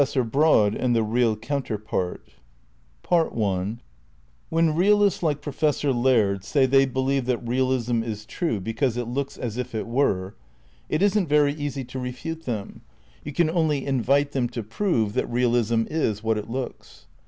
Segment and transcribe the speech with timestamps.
[0.01, 2.21] m SOME EEALIST THEORIES OP
[3.03, 3.81] PEECEPTION
[4.49, 9.37] When realists like Professor Laird say they believe that realism is true because it looks
[9.37, 10.33] as if it were,
[10.89, 12.81] it p^^ isn't very easy to refute them;
[13.23, 17.05] you can only invite feasor them to prove that realism is what it looks.